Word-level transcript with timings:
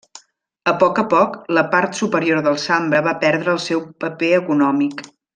A 0.71 0.71
poc 0.83 0.99
a 1.01 1.03
poc, 1.11 1.35
la 1.57 1.63
part 1.75 1.99
superior 1.99 2.41
del 2.47 2.57
Sambre 2.65 3.01
va 3.11 3.17
perdre 3.27 3.53
el 3.57 3.61
seu 3.67 3.83
paper 4.05 4.31
econòmic. 4.43 5.05